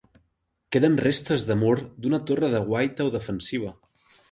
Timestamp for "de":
1.51-1.59, 2.57-2.65